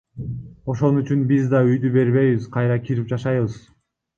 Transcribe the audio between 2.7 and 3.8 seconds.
кирип жашайбыз.